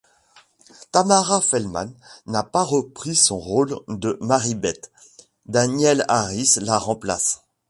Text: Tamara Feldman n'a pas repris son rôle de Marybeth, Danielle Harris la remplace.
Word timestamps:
Tamara 0.91 1.41
Feldman 1.41 1.93
n'a 2.25 2.41
pas 2.41 2.63
repris 2.63 3.13
son 3.15 3.37
rôle 3.37 3.79
de 3.87 4.17
Marybeth, 4.19 4.91
Danielle 5.45 6.05
Harris 6.07 6.55
la 6.59 6.79
remplace. 6.79 7.43